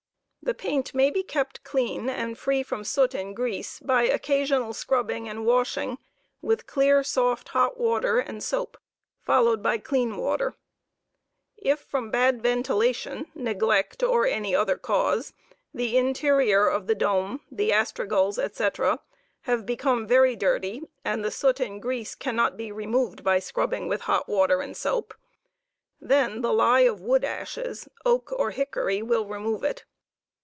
[0.43, 5.29] The paint may be kept clean and free from soot and grease by occasional scrubbing
[5.29, 5.99] * and washing
[6.41, 8.79] with clear, soft hot water and soap,
[9.21, 10.55] followed by c^ean water.
[11.55, 15.33] If from bad ventilation, neglect, or from any other cause,
[15.75, 19.01] the interior of the dome, the astragals, &c,
[19.41, 24.01] have become very dirty, and the soot and grease cannot be removed by scrubbing with
[24.01, 25.13] hot water and soap,
[26.01, 29.85] then the lye of wood ashes (oak or hickory) will remove it.